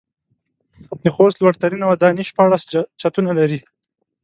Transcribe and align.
د 1.03 1.05
خوست 1.15 1.37
لوړ 1.39 1.53
ترينه 1.63 1.85
وداني 1.87 2.23
شپاړس 2.29 2.63
چتونه 3.01 3.31
لري. 3.39 3.59